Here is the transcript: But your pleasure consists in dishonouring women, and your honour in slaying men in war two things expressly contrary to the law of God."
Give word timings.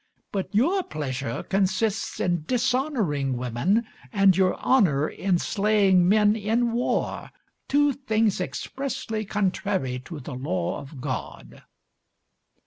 But 0.31 0.55
your 0.55 0.81
pleasure 0.81 1.43
consists 1.43 2.19
in 2.19 2.45
dishonouring 2.45 3.37
women, 3.37 3.85
and 4.11 4.35
your 4.35 4.55
honour 4.59 5.07
in 5.07 5.37
slaying 5.37 6.09
men 6.09 6.35
in 6.35 6.71
war 6.71 7.29
two 7.67 7.93
things 7.93 8.41
expressly 8.41 9.25
contrary 9.25 9.99
to 10.05 10.19
the 10.19 10.33
law 10.33 10.79
of 10.81 11.01
God." 11.01 11.61